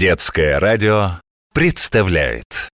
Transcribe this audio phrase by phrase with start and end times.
[0.00, 1.20] Детское радио
[1.52, 2.70] представляет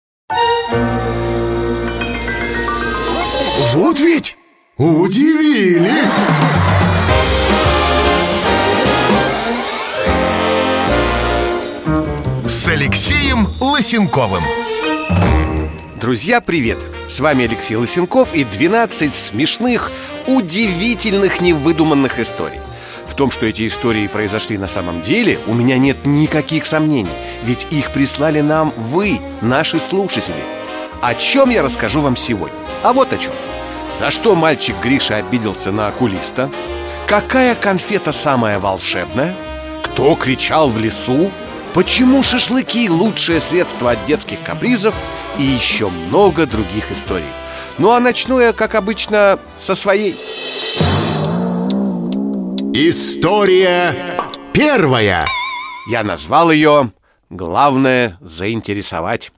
[3.72, 4.36] Вот ведь
[4.76, 5.90] удивили!
[12.46, 14.44] С Алексеем Лысенковым
[16.00, 16.78] Друзья, привет!
[17.08, 19.90] С вами Алексей Лысенков и 12 смешных,
[20.28, 22.60] удивительных, невыдуманных историй
[23.16, 27.10] том, что эти истории произошли на самом деле, у меня нет никаких сомнений
[27.42, 30.44] Ведь их прислали нам вы, наши слушатели
[31.02, 32.56] О чем я расскажу вам сегодня?
[32.82, 33.32] А вот о чем
[33.98, 36.50] За что мальчик Гриша обиделся на окулиста?
[37.06, 39.34] Какая конфета самая волшебная?
[39.82, 41.30] Кто кричал в лесу?
[41.72, 44.94] Почему шашлыки– лучшее средство от детских капризов
[45.38, 47.24] и еще много других историй.
[47.78, 50.16] Ну а начну я, как обычно, со своей.
[52.78, 53.96] История
[54.52, 55.24] первая
[55.88, 56.92] Я назвал ее
[57.30, 59.32] «Главное– заинтересовать».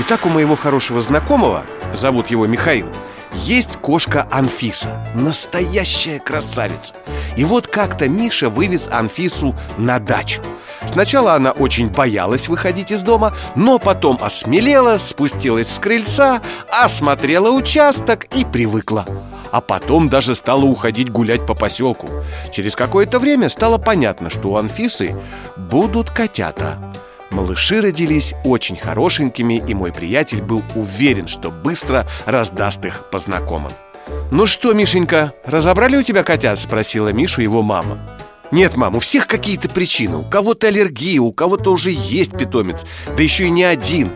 [0.00, 2.88] Итак, у моего хорошего знакомого, зовут его Михаил,
[3.32, 6.92] есть кошка Анфиса, настоящая красавица.
[7.38, 10.42] И вот как-то Миша вывез Анфису на дачу.
[10.84, 18.26] Сначала она очень боялась выходить из дома, но потом осмелела, спустилась с крыльца, осмотрела участок
[18.36, 19.06] и привыкла.
[19.52, 22.08] А потом даже стала уходить гулять по поселку.
[22.52, 25.16] Через какое-то время стало понятно, что у Анфисы
[25.56, 26.78] будут котята.
[27.30, 33.72] Малыши родились очень хорошенькими, и мой приятель был уверен, что быстро раздаст их по знакомым.
[34.32, 37.98] «Ну что, Мишенька, разобрали у тебя котят?»– спросила Мишу его мама.
[38.50, 42.84] Нет, мам, у всех какие-то причины У кого-то аллергия, у кого-то уже есть питомец
[43.16, 44.10] Да еще и не один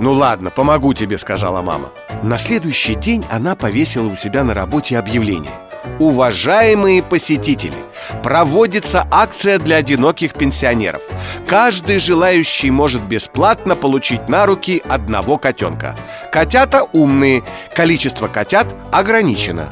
[0.00, 1.90] Ну ладно, помогу тебе, сказала мама
[2.22, 5.52] На следующий день она повесила у себя на работе объявление
[5.98, 7.74] Уважаемые посетители,
[8.22, 11.02] проводится акция для одиноких пенсионеров.
[11.46, 15.96] Каждый желающий может бесплатно получить на руки одного котенка.
[16.30, 17.42] Котята умные,
[17.74, 19.68] количество котят ограничено.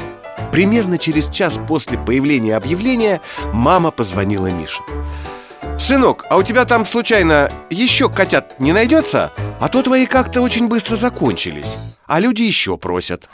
[0.50, 3.20] Примерно через час после появления объявления
[3.52, 4.82] мама позвонила Мише.
[5.78, 9.30] «Сынок, а у тебя там случайно еще котят не найдется?
[9.60, 11.76] А то твои как-то очень быстро закончились,
[12.06, 13.28] а люди еще просят».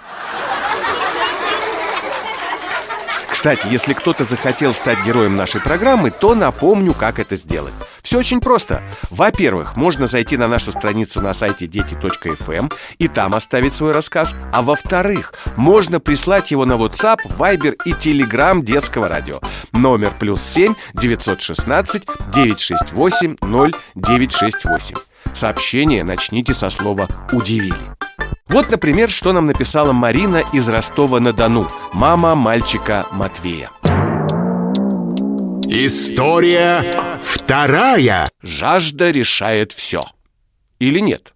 [3.42, 7.74] Кстати, если кто-то захотел стать героем нашей программы, то напомню, как это сделать.
[8.00, 8.84] Все очень просто.
[9.10, 14.36] Во-первых, можно зайти на нашу страницу на сайте дети.фм и там оставить свой рассказ.
[14.52, 19.40] А во-вторых, можно прислать его на WhatsApp, Viber и Telegram детского радио.
[19.72, 24.96] Номер плюс 7 916 968 0968.
[25.34, 28.01] Сообщение начните со слова «удивили».
[28.52, 33.70] Вот, например, что нам написала Марина из Ростова-на-Дону, мама мальчика Матвея.
[35.68, 36.84] История
[37.22, 40.02] вторая Жажда решает все.
[40.78, 41.32] Или нет?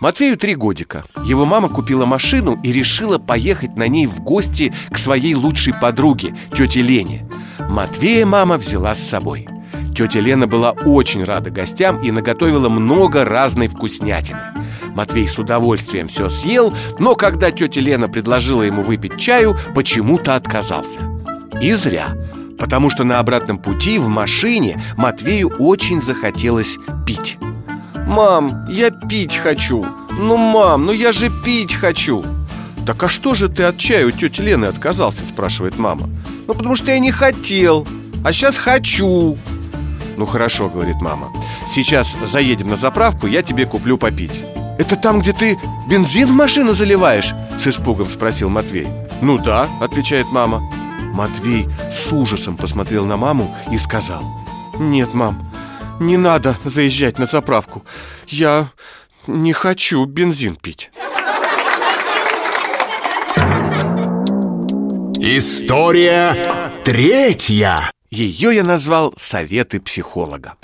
[0.00, 1.02] Матвею три годика.
[1.24, 6.36] Его мама купила машину и решила поехать на ней в гости к своей лучшей подруге,
[6.54, 7.28] тете Лене.
[7.58, 9.48] Матвея мама взяла с собой.
[9.94, 14.38] Тетя Лена была очень рада гостям и наготовила много разной вкуснятины.
[14.94, 21.00] Матвей с удовольствием все съел, но когда тетя Лена предложила ему выпить чаю, почему-то отказался.
[21.60, 22.08] И зря,
[22.58, 27.38] потому что на обратном пути в машине Матвею очень захотелось пить.
[28.06, 29.86] «Мам, я пить хочу!
[30.18, 32.24] Ну, мам, ну я же пить хочу!»
[32.84, 36.10] «Так а что же ты от чая у тети Лены отказался?» спрашивает мама
[36.48, 37.86] «Ну, потому что я не хотел,
[38.24, 39.38] а сейчас хочу!»
[40.16, 41.28] «Ну, хорошо», говорит мама
[41.72, 44.32] «Сейчас заедем на заправку, я тебе куплю попить»
[44.82, 48.88] «Это там, где ты бензин в машину заливаешь?» С испугом спросил Матвей.
[49.20, 50.60] «Ну да», отвечает мама.
[51.14, 54.24] Матвей с ужасом посмотрел на маму и сказал.
[54.80, 55.48] «Нет, мам,
[56.00, 57.84] не надо заезжать на заправку.
[58.26, 58.70] Я
[59.28, 60.90] не хочу бензин пить»
[65.20, 67.88] История третья.
[68.10, 70.56] Ее я назвал «Советы психолога»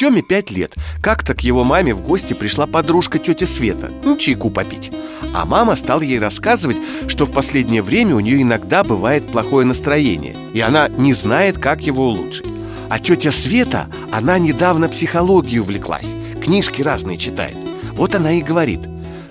[0.00, 0.76] Теме пять лет.
[1.02, 4.90] Как-то к его маме в гости пришла подружка тетя Света, ну, чайку попить.
[5.34, 10.34] А мама стала ей рассказывать, что в последнее время у нее иногда бывает плохое настроение,
[10.54, 12.46] и она не знает, как его улучшить.
[12.88, 17.58] А тетя Света, она недавно психологию увлеклась, книжки разные читает.
[17.92, 18.80] Вот она и говорит,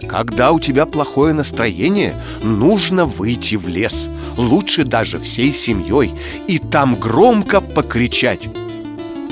[0.07, 2.13] когда у тебя плохое настроение,
[2.43, 4.07] нужно выйти в лес,
[4.37, 6.13] лучше даже всей семьей,
[6.47, 8.47] и там громко покричать.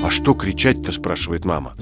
[0.02, 1.74] «А что кричать-то?»– спрашивает мама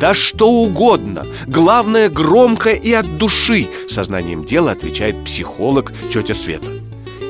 [0.00, 1.24] «Да что угодно!
[1.46, 6.68] Главное, громко и от души!» Сознанием дела отвечает психолог тетя Света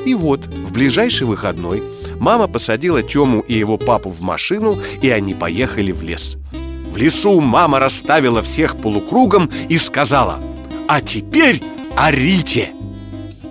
[0.05, 1.83] И вот, в ближайший выходной
[2.19, 6.37] мама посадила Тему и его папу в машину, и они поехали в лес.
[6.89, 10.39] В лесу мама расставила всех полукругом и сказала
[10.87, 11.61] «А теперь
[11.95, 12.71] орите!»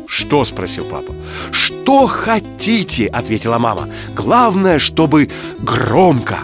[0.09, 1.15] «Что?»– спросил папа
[1.53, 5.31] «Что хотите?»– ответила мама «Главное, чтобы
[5.61, 6.41] громко!»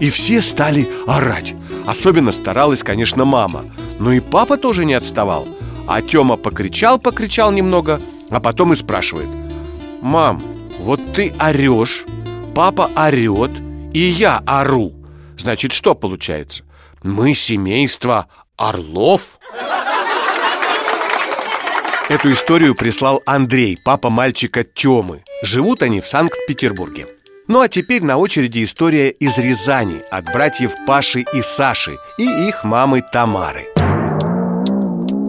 [0.00, 1.54] И все стали орать.
[1.86, 3.64] Особенно старалась, конечно, мама.
[3.98, 5.46] Но и папа тоже не отставал.
[5.86, 8.00] А Тёма покричал-покричал немного
[8.30, 9.28] А потом и спрашивает.
[10.00, 10.42] Мам,
[10.78, 12.04] вот ты орешь,
[12.54, 13.50] папа орет
[13.92, 14.92] И я ору.
[15.36, 16.64] Значит, что получается?
[17.02, 19.38] Мы семейство орлов?
[22.08, 25.22] Эту историю прислал Андрей, папа мальчика Тёмы.
[25.42, 27.06] Живут они в Санкт-Петербурге
[27.46, 32.64] ну а теперь на очереди история из Рязани от братьев Паши и Саши и их
[32.64, 33.66] мамы Тамары.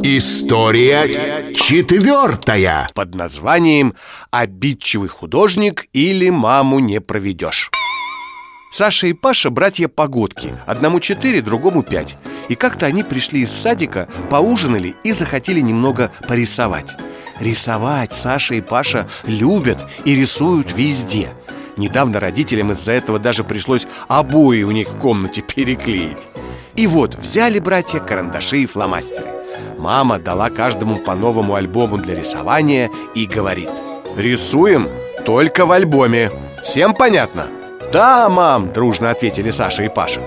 [0.04, 3.96] История четвертая Под названием
[4.30, 7.72] «Обидчивый художник или маму не проведешь».
[8.72, 12.18] Саша и Паша– братья Погодки Одному четыре, другому пять
[12.50, 16.92] И как-то они пришли из садика, поужинали и захотели немного порисовать
[17.40, 21.32] Рисовать Саша и Паша любят и рисуют везде–
[21.78, 26.28] Недавно родителям из-за этого даже пришлось обои у них в комнате переклеить.
[26.76, 29.28] И вот взяли братья карандаши и фломастеры.
[29.78, 33.70] Мама дала каждому по новому альбому для рисования и говорит
[34.18, 34.88] Рисуем
[35.26, 36.32] только в альбоме.
[36.64, 37.48] Всем понятно?
[37.92, 40.22] Да, мам, дружно ответили Саша и Паша.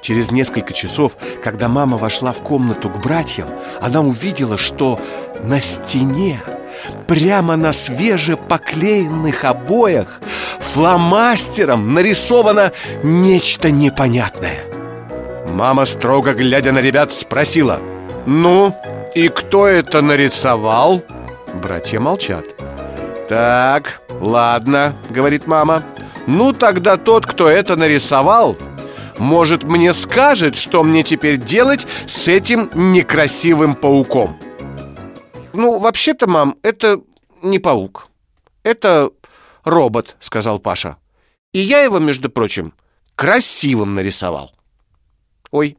[0.00, 1.12] Через несколько часов,
[1.42, 3.48] когда мама вошла в комнату к братьям
[3.80, 4.98] Она увидела, что
[5.42, 6.42] на стене
[7.06, 10.20] Прямо на свежепоклеенных обоях
[10.60, 12.72] фломастером нарисовано
[13.02, 14.64] нечто непонятное
[15.54, 17.78] Мама, строго глядя на ребят, спросила
[18.26, 18.74] «Ну,
[19.14, 21.02] и кто это нарисовал?»
[21.62, 22.44] Братья молчат
[23.28, 25.82] «Так, ладно»,— говорит мама
[26.26, 28.56] «Ну, тогда тот, кто это нарисовал,
[29.18, 34.36] может, мне скажет, что мне теперь делать с этим некрасивым пауком?»
[35.54, 37.00] Ну, вообще-то, мам, это
[37.42, 38.08] не паук.
[38.64, 39.10] Это
[39.62, 40.96] робот, сказал Паша.
[41.52, 42.74] И я его, между прочим,
[43.14, 44.52] красивым нарисовал.
[45.52, 45.78] Ой.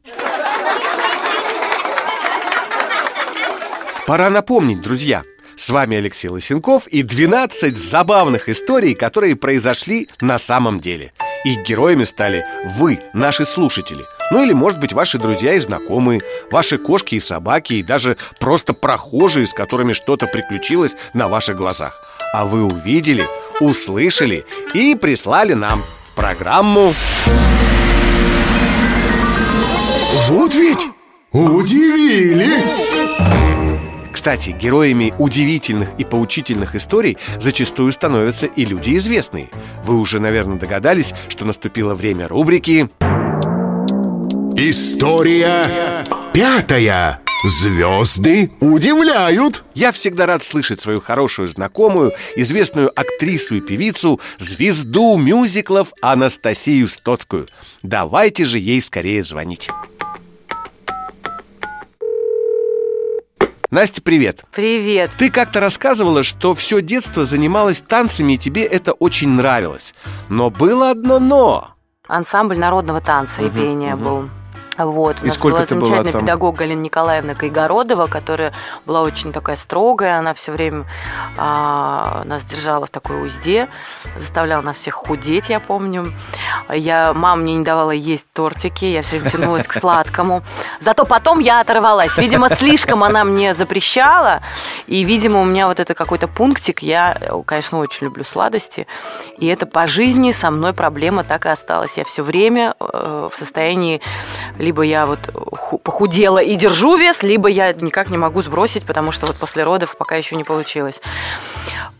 [4.06, 5.22] Пора напомнить, друзья.
[5.66, 11.12] С вами Алексей Лысенков и 12 забавных историй, которые произошли на самом деле.
[11.44, 12.46] Их героями стали
[12.76, 16.20] вы, наши слушатели– ну или, может быть, ваши друзья и знакомые,
[16.52, 22.00] ваши кошки и собаки, и даже просто прохожие, с которыми что-то приключилось на ваших глазах.
[22.32, 23.24] А вы увидели,
[23.60, 26.94] услышали и прислали нам в программу...
[30.28, 30.86] Вот ведь
[31.32, 32.95] удивили!
[34.26, 39.50] Кстати, героями удивительных и поучительных историй зачастую становятся и люди известные.
[39.84, 42.90] Вы уже, наверное, догадались, что наступило время рубрики
[44.56, 47.20] История пятая.
[47.44, 55.92] Звезды удивляют Я всегда рад слышать свою хорошую знакомую Известную актрису и певицу Звезду мюзиклов
[56.00, 57.46] Анастасию Стоцкую
[57.84, 59.68] Давайте же ей скорее звонить
[63.70, 64.44] Настя, привет.
[64.54, 65.12] Привет.
[65.18, 69.94] Ты как-то рассказывала, что все детство занималась танцами И тебе это очень нравилось.
[70.28, 71.70] Но было одно но
[72.06, 74.28] Ансамбль народного танца и пения был
[74.84, 76.20] вот, у и нас сколько была замечательная была там?
[76.22, 78.52] педагог Галина Николаевна Кайгородова, которая
[78.84, 80.84] была очень такая строгая, она все время
[81.38, 83.68] а, нас держала в такой узде,
[84.18, 86.12] заставляла нас всех худеть, я помню.
[86.72, 90.42] Я, мама мне не давала есть тортики, я все время тянулась к сладкому.
[90.80, 92.16] Зато потом я оторвалась.
[92.18, 94.42] Видимо, слишком она мне запрещала,
[94.86, 98.86] и, видимо, у меня вот это какой-то пунктик, я, конечно, очень люблю сладости,
[99.38, 101.96] и это по жизни со мной проблема так и осталась.
[101.96, 104.00] Я все время э, в состоянии
[104.66, 105.20] либо я вот
[105.84, 109.96] похудела и держу вес, либо я никак не могу сбросить, потому что вот после родов
[109.96, 111.00] пока еще не получилось.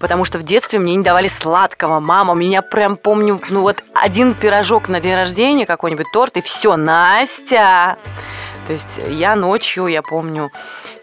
[0.01, 2.01] Потому что в детстве мне не давали сладкого.
[2.01, 6.75] Мама меня прям помню, ну вот один пирожок на день рождения, какой-нибудь торт, и все,
[6.77, 7.99] Настя.
[8.67, 10.51] То есть я ночью, я помню,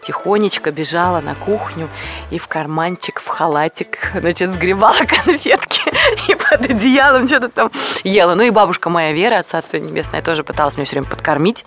[0.06, 1.88] тихонечко бежала на кухню
[2.30, 5.82] и в карманчик, в халатик, значит, сгребала конфетки
[6.30, 7.70] и под одеялом что-то там
[8.02, 8.34] ела.
[8.34, 11.64] Ну и бабушка моя Вера, Царство Небесное, тоже пыталась меня все время подкормить.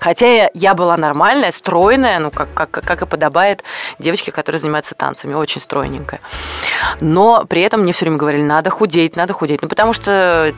[0.00, 3.62] Хотя я, я была нормальная, стройная, ну, как, как, как и подобает
[3.98, 6.20] девочке, которая занимается танцами, очень стройненькая.
[7.00, 9.62] Но при этом мне все время говорили, надо худеть, надо худеть.
[9.62, 10.54] Ну, потому что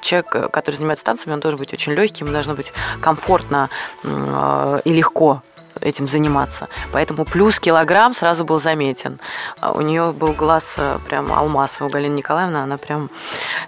[0.00, 3.70] человек, который занимается танцами, он должен быть очень легким, должно быть комфортно
[4.02, 5.42] э, и легко
[5.80, 6.68] этим заниматься.
[6.92, 9.20] Поэтому плюс килограмм сразу был заметен.
[9.60, 13.10] А у нее был глаз э, прям алмаз у Галины Николаевны, она прям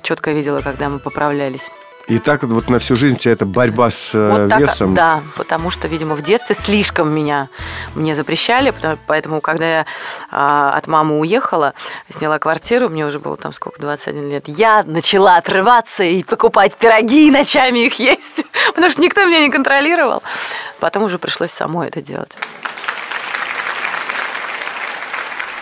[0.03, 1.71] четко видела, когда мы поправлялись.
[2.11, 4.95] И так вот на всю жизнь у тебя это борьба с э, Вот так, весом.
[4.95, 7.49] да, потому что, видимо, в детстве слишком меня
[7.95, 8.75] мне запрещали,
[9.07, 9.87] поэтому, когда я
[10.29, 11.73] а, от мамы уехала,
[12.09, 17.29] сняла квартиру, мне уже было там сколько, 21 лет, я начала отрываться и покупать пироги
[17.29, 20.25] и ночами их есть, потому что никто меня не контролировал.
[20.81, 22.37] Потом уже пришлось самой это делать.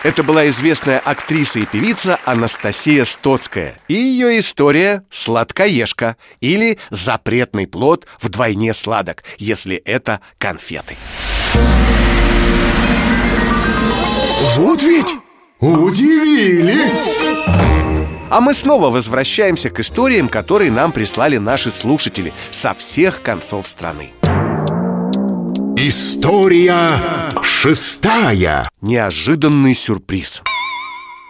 [0.01, 3.77] Это была известная актриса и певица Анастасия Стоцкая.
[3.89, 10.95] И ее история «Сладкоежка» или «Запретный плод вдвойне сладок», если это конфеты.
[14.55, 15.13] Вот ведь
[15.59, 16.77] удивили!
[18.29, 24.13] А мы снова возвращаемся к историям, которые нам прислали наши слушатели со всех концов страны.
[25.81, 30.41] История шестая Неожиданный сюрприз.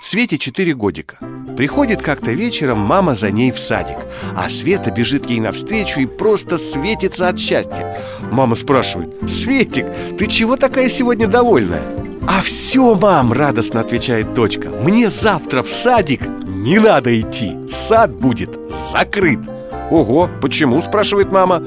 [0.01, 1.19] Свете 4 годика.
[1.55, 3.97] Приходит как-то вечером мама за ней в садик,
[4.35, 7.95] а Света бежит ей навстречу и просто светится от счастья.
[8.31, 9.85] Мама спрашивает, Светик,
[10.17, 11.83] ты чего такая сегодня довольная?
[12.27, 17.55] А все, мам, радостно отвечает дочка, мне завтра в садик не надо идти,
[17.87, 18.49] сад будет
[18.91, 19.41] закрыт.
[19.89, 21.63] Ого, почему, спрашивает мама?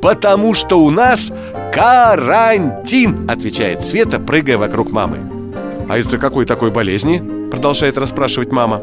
[0.00, 1.32] Потому что у нас
[1.72, 5.18] карантин, отвечает Света, прыгая вокруг мамы.
[5.88, 7.22] А из-за какой такой болезни?
[7.50, 8.82] Продолжает расспрашивать мама.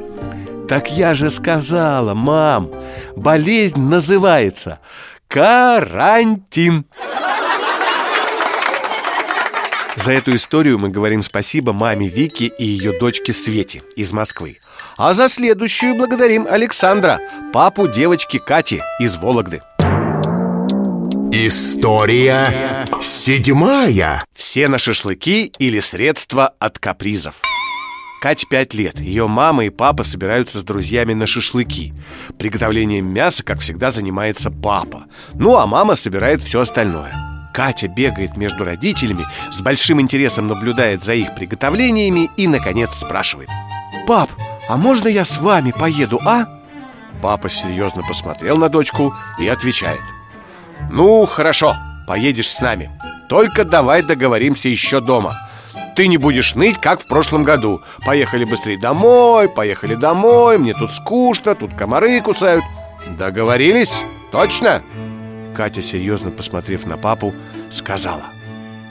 [0.67, 2.69] Так я же сказала, мам
[3.15, 4.79] Болезнь называется
[5.27, 6.85] карантин
[10.03, 14.59] За эту историю мы говорим спасибо маме Вике и ее дочке Свете из Москвы
[14.97, 17.19] А за следующую благодарим Александра,
[17.51, 19.61] папу девочки Кати из Вологды
[21.33, 27.35] История седьмая Все на шашлыки или средства от капризов
[28.21, 28.99] Кате 5 лет.
[28.99, 31.93] Ее мама и папа собираются с друзьями на шашлыки.
[32.37, 35.05] Приготовлением мяса, как всегда, занимается папа.
[35.35, 37.28] Ну, а мама собирает все остальное.
[37.53, 43.49] Катя бегает между родителями, с большим интересом наблюдает за их приготовлениями и, наконец, спрашивает.
[44.07, 44.29] «Пап,
[44.67, 46.45] а можно я с вами поеду, а?»
[47.21, 49.99] Папа серьезно посмотрел на дочку и отвечает.
[50.89, 51.75] «Ну, хорошо,
[52.07, 52.91] поедешь с нами.
[53.27, 55.49] Только давай договоримся еще дома.
[55.95, 57.81] Ты не будешь ныть, как в прошлом году.
[58.05, 62.63] Поехали быстрее домой, поехали домой, мне тут скучно, тут комары кусают.
[63.17, 64.03] Договорились?
[64.31, 64.81] Точно?»
[65.55, 67.33] Катя, серьезно посмотрев на папу,
[67.69, 68.25] сказала.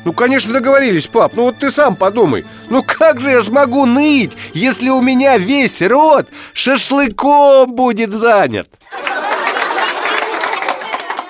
[0.04, 4.32] Ну, конечно, договорились, пап, ну вот ты сам подумай Ну как же я смогу ныть,
[4.54, 8.68] если у меня весь рот шашлыком будет занят?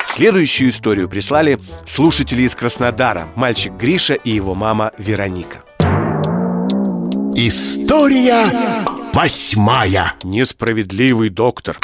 [0.07, 5.63] Следующую историю прислали слушатели из Краснодара Мальчик Гриша и его мама Вероника.
[7.37, 8.47] История
[9.13, 10.15] восьмая.
[10.25, 11.79] Несправедливый доктор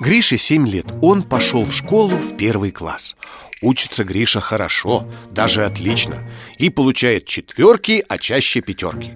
[0.00, 3.16] Грише 7 лет, он пошел в школу в первый класс.
[3.60, 6.22] Учится Гриша хорошо, даже отлично.
[6.58, 9.14] И получает четверки, а чаще пятерки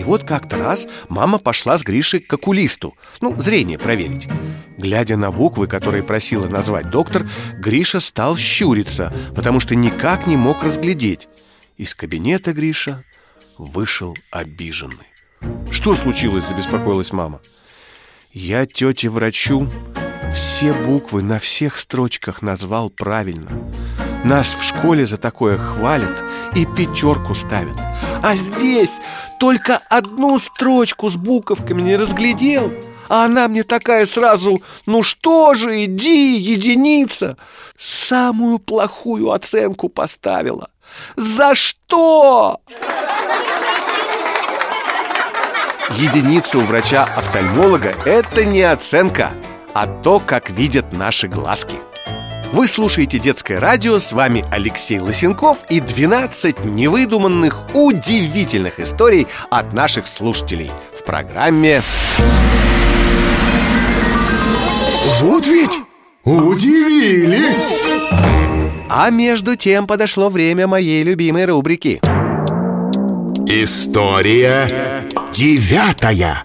[0.00, 2.96] И вот как-то раз мама пошла с Гришей к окулисту.
[3.20, 4.26] Ну, зрение проверить.
[4.76, 7.28] Глядя на буквы, которые просила назвать доктор
[7.60, 11.28] Гриша стал щуриться, потому что никак не мог разглядеть.
[11.76, 13.04] Из кабинета Гриша
[13.56, 15.06] вышел обиженный.
[15.70, 17.40] «Что случилось?»– забеспокоилась мама.
[18.32, 19.70] Я тете врачу
[20.34, 23.50] все буквы на всех строчках назвал правильно.
[24.24, 26.22] Нас в школе за такое хвалят
[26.54, 27.76] и пятерку ставят.
[28.22, 28.90] А здесь
[29.38, 32.72] только одну строчку с буковками не разглядел
[33.08, 37.36] А она мне такая сразу Ну что же, иди, единица!
[37.78, 40.70] Самую плохую оценку поставила.
[41.16, 42.60] За что?
[45.90, 49.30] Единица у врача-офтальмолога– это не оценка,
[49.74, 51.76] а то, как видят наши глазки.
[52.52, 60.06] Вы слушаете «Детское радио», с вами Алексей Лосенков и 12 невыдуманных, удивительных историй от наших
[60.06, 61.82] слушателей в программе
[65.20, 65.78] Вот ведь
[66.24, 67.40] удивили!
[68.88, 72.00] А между тем подошло время моей любимой рубрики.
[73.46, 74.68] История
[75.32, 76.40] девятая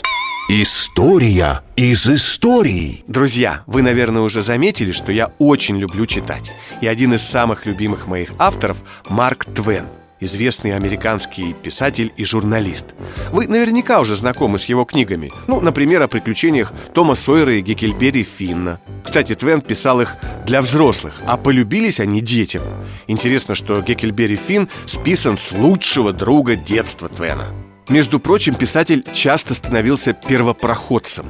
[0.52, 6.52] История из истории Друзья, вы, наверное, уже заметили, что я очень люблю читать
[6.82, 8.78] И один из самых любимых моих авторов–
[9.10, 9.86] Марк Твен
[10.20, 12.88] известный американский писатель и журналист.
[13.32, 15.32] Вы наверняка уже знакомы с его книгами.
[15.48, 18.82] Ну, например, о приключениях Тома Сойера и Геккельбери Финна.
[19.02, 22.64] Кстати, Твен писал их для взрослых, а полюбились они детям.
[23.08, 27.46] Интересно, что Геккельбери Финн списан с лучшего друга детства Твена.
[27.90, 31.26] Между прочим, писатель часто становился первопроходцем.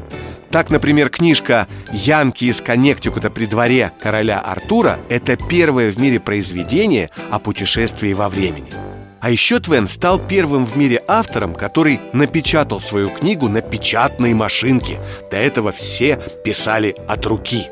[0.52, 7.12] Так, например, книжка «Янки из Коннектикута при дворе короля Артура»– это первое в мире произведение
[7.32, 8.70] о путешествии во времени.
[9.22, 15.00] А еще Твен стал первым в мире автором, который напечатал свою книгу на печатной машинке.
[15.32, 17.68] До этого все писали от руки.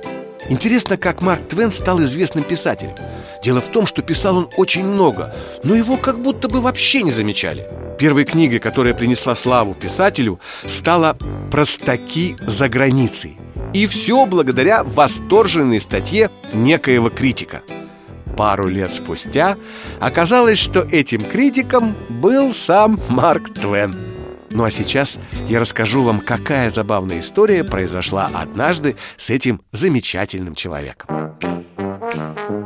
[0.50, 2.96] Интересно, как Марк Твен стал известным писателем.
[3.44, 7.12] Дело в том, что писал он очень много, но его как будто бы вообще не
[7.12, 7.66] замечали.
[7.98, 11.18] Первой книгой, которая принесла славу писателю, стала
[11.52, 13.38] «Простаки за границей».
[13.74, 17.62] И все благодаря восторженной статье некоего критика.
[18.38, 19.58] Пару лет спустя
[20.00, 23.96] оказалось, что этим критиком был сам Марк Твен.
[24.52, 31.36] Ну а сейчас я расскажу вам, какая забавная история произошла однажды с этим замечательным человеком.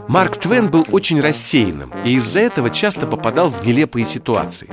[0.07, 4.69] Марк Твен был очень рассеянным и из-за этого часто попадал в нелепые ситуации.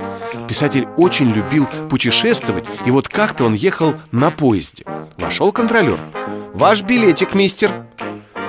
[0.47, 4.85] Писатель очень любил путешествовать, и вот как-то он ехал на поезде.
[5.17, 5.99] Вошел контролер.
[6.53, 7.71] «Ваш билетик, мистер!»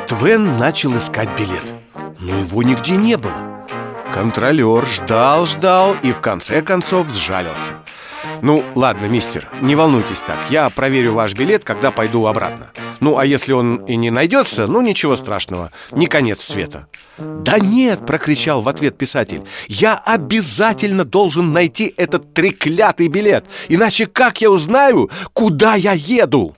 [0.09, 1.65] Твен начал искать билет,
[2.19, 3.67] но его нигде не было.
[4.13, 7.75] Контролер ждал, ждал и в конце концов сжалился.
[8.43, 12.71] «Ну, ладно, мистер, не волнуйтесь так, я проверю ваш билет, когда пойду обратно».
[13.01, 16.87] Ну, а если он и не найдется, ну, ничего страшного, не конец света
[17.19, 24.43] Да нет, прокричал в ответ писатель Я обязательно должен найти этот треклятый билет Иначе как
[24.43, 26.55] я узнаю, куда я еду?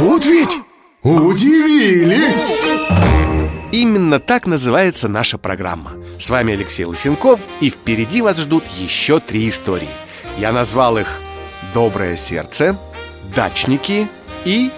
[0.00, 0.56] Вот ведь
[1.02, 2.34] удивили!
[3.70, 5.92] Именно так называется наша программа.
[6.18, 9.90] С вами Алексей Лысенков, и впереди вас ждут еще три истории.
[10.38, 11.20] Я назвал их
[11.74, 12.78] «Доброе сердце»,
[13.34, 14.08] «Дачники»
[14.46, 14.70] и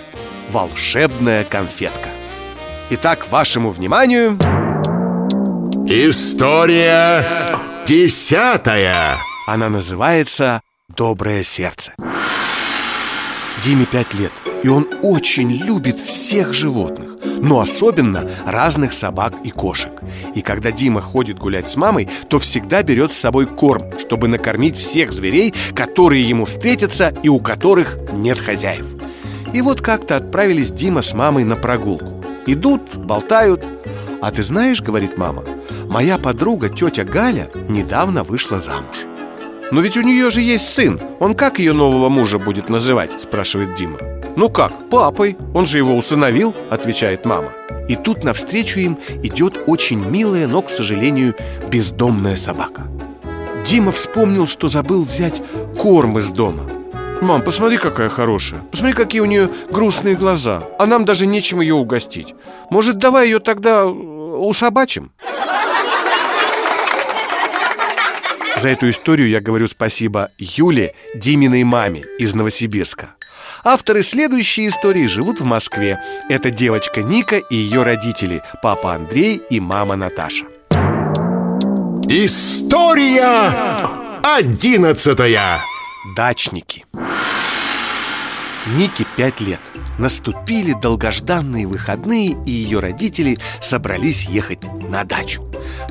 [0.50, 2.09] «Волшебная конфетка».
[2.90, 4.37] Итак, вашему вниманию...
[5.87, 7.49] История
[7.87, 11.94] десятая Она называется «Доброе сердце».
[13.62, 14.32] Диме пять лет,
[14.62, 17.11] и он очень любит всех животных
[17.43, 19.93] но особенно разных собак и кошек.
[20.34, 24.76] И когда Дима ходит гулять с мамой, то всегда берет с собой корм, чтобы накормить
[24.76, 28.87] всех зверей, которые ему встретятся и у которых нет хозяев.
[29.52, 32.23] И вот как-то отправились Дима с мамой на прогулку.
[32.47, 33.65] Идут, болтают.
[34.23, 35.45] «А ты знаешь,— говорит мама,—
[35.89, 39.06] моя подруга, тетя Галя, недавно вышла замуж».
[39.73, 41.00] «Но ведь у нее же есть сын.
[41.21, 44.20] Он как ее нового мужа будет называть?»– спрашивает Дима.
[44.41, 47.53] «Ну как, папой, он же его усыновил»,— отвечает мама.
[47.91, 51.35] И тут навстречу им идет очень милая, но, к сожалению,
[51.71, 52.85] бездомная собака.
[53.67, 55.43] Дима вспомнил, что забыл взять
[55.76, 56.63] корм из дома.
[57.21, 58.63] Мам, посмотри, какая хорошая.
[58.71, 60.63] Посмотри, какие у нее грустные глаза.
[60.79, 62.35] А нам даже нечем ее угостить.
[62.71, 65.13] Может, давай ее тогда э, усобачим?
[68.57, 73.11] За эту историю я говорю спасибо Юле, Диминой маме из Новосибирска
[73.65, 76.00] Авторы следующей истории живут в Москве.
[76.29, 80.47] Это девочка Ника и ее родители, папа Андрей и мама Наташа.
[82.09, 83.53] История
[84.23, 85.61] одиннадцатая.
[86.17, 86.85] Дачники.
[88.67, 89.61] Нике пять лет.
[89.99, 95.45] Наступили долгожданные выходные И ее родители собрались ехать на дачу.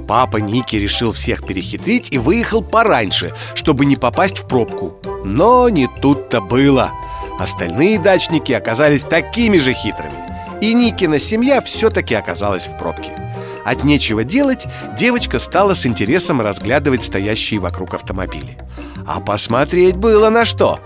[0.08, 5.00] Папа Ники решил всех перехитрить И выехал пораньше, чтобы не попасть в пробку.
[5.24, 6.92] Но не тут-то было
[7.40, 10.14] Остальные дачники оказались такими же хитрыми.
[10.60, 13.14] И Никина семья все-таки оказалась в пробке.
[13.64, 14.66] От нечего делать
[14.98, 18.58] девочка стала с интересом разглядывать стоящие вокруг автомобили.
[19.08, 20.80] А посмотреть было на что.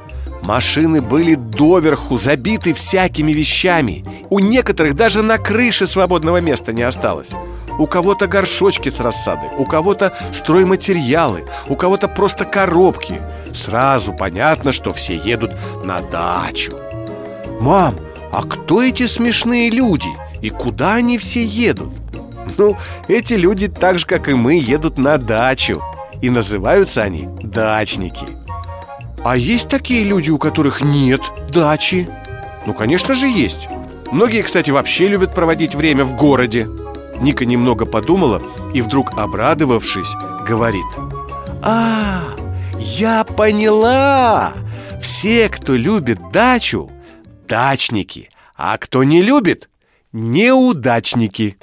[0.43, 4.05] Машины были доверху забиты всякими вещами.
[4.29, 7.31] У некоторых даже на крыше свободного места не осталось
[7.77, 13.21] у кого-то горшочки с рассадой, у кого-то стройматериалы, у кого-то просто коробки.
[13.53, 15.51] Сразу понятно, что все едут
[15.83, 16.73] на дачу.
[17.59, 17.95] Мам,
[18.31, 20.09] а кто эти смешные люди?
[20.41, 21.93] И куда они все едут?
[22.57, 25.81] Ну, эти люди так же, как и мы, едут на дачу.
[26.21, 28.25] И называются они дачники.
[29.23, 32.09] А есть такие люди, у которых нет дачи?
[32.65, 33.67] Ну, конечно же, есть.
[34.11, 36.67] Многие, кстати, вообще любят проводить время в городе.
[37.23, 38.41] Ника немного подумала
[38.73, 40.13] и вдруг, обрадовавшись,
[40.45, 40.85] говорит
[41.61, 42.21] А,
[42.77, 44.51] я поняла!
[45.01, 46.91] Все, кто любит дачу,
[47.47, 49.69] дачники А кто не любит,
[50.11, 51.57] неудачники.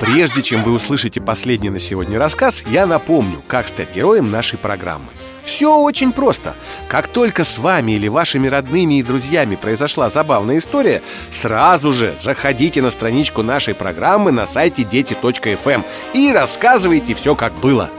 [0.00, 5.06] Прежде чем вы услышите последний на сегодня рассказ, я напомню, как стать героем нашей программы.
[5.42, 6.54] Все очень просто.
[6.88, 12.82] Как только с вами или вашими родными и друзьями произошла забавная история, сразу же заходите
[12.82, 15.82] на страничку нашей программы на сайте дети.фм
[16.14, 17.90] и рассказывайте все, как было.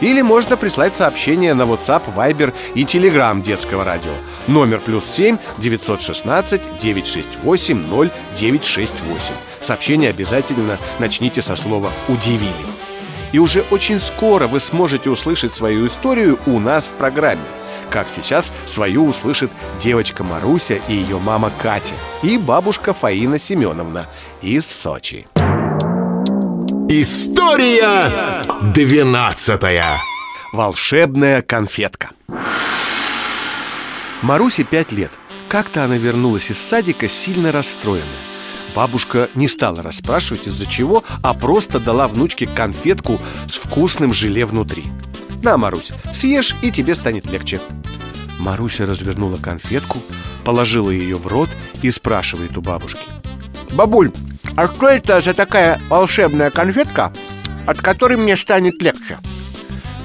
[0.00, 4.12] Или можно прислать сообщение на WhatsApp, Viber и Telegram детского радио.
[4.46, 9.34] Номер плюс 7 916 968 0968.
[9.60, 12.89] Сообщение обязательно начните со слова «удивили».
[13.32, 17.42] И уже очень скоро вы сможете услышать свою историю у нас в программе.
[17.90, 24.06] Как сейчас свою услышит девочка Маруся и ее мама Катя и бабушка Фаина Семеновна
[24.42, 25.26] из Сочи.
[26.88, 28.42] История
[28.74, 29.84] двенадцатая.
[30.52, 32.10] Волшебная конфетка
[34.22, 35.12] Марусе пять лет
[35.48, 38.04] Как-то она вернулась из садика сильно расстроенная
[38.74, 44.84] Бабушка не стала расспрашивать из-за чего, а просто дала внучке конфетку с вкусным желе внутри.
[45.42, 47.60] На, Марусь, съешь, и тебе станет легче
[48.40, 49.98] Маруся развернула конфетку,
[50.44, 51.50] положила ее в рот
[51.82, 53.02] и спрашивает у бабушки.
[53.72, 54.10] Бабуль,
[54.56, 57.12] а что это за такая волшебная конфетка,
[57.66, 59.18] от которой мне станет легче?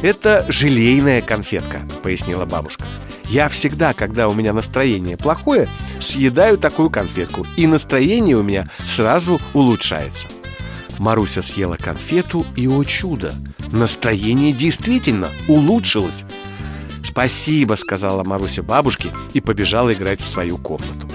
[0.01, 2.83] Это желейная конфетка, пояснила бабушка.
[3.29, 5.67] Я всегда, когда у меня настроение плохое,
[6.05, 10.27] съедаю такую конфетку И настроение у меня сразу улучшается.
[10.99, 13.33] Маруся съела конфету и, о чудо,
[13.71, 16.23] настроение действительно улучшилось.
[17.03, 21.07] «Спасибо»,— сказала Маруся бабушке и побежала играть в свою комнату.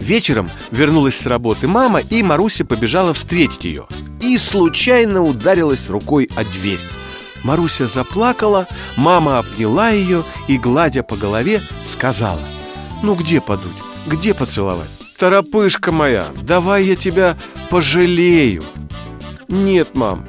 [0.00, 3.86] Вечером вернулась с работы мама, и Маруся побежала встретить ее
[4.20, 6.80] И случайно ударилась рукой о дверь.
[7.42, 12.42] Маруся заплакала, мама обняла ее и, гладя по голове, сказала
[13.02, 13.72] «Ну где подуть?
[14.06, 14.88] Где поцеловать?
[15.18, 17.36] Торопышка моя, давай я тебя
[17.70, 18.62] пожалею
[19.48, 20.24] Нет, мам,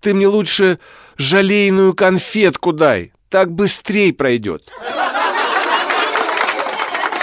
[0.00, 0.78] ты мне лучше
[1.16, 4.68] жалейную конфетку дай Так быстрей пройдет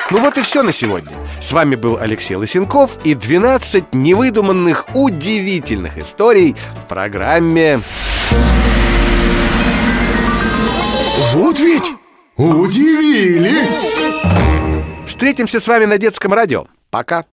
[0.09, 5.97] Ну вот и все на сегодня С вами был Алексей Лысенков и 12 невыдуманных удивительных
[5.97, 7.81] историй в программе
[11.33, 11.91] Вот ведь
[12.37, 14.46] удивили!
[15.17, 16.67] Встретимся с вами на детском радио.
[16.91, 17.25] Пока.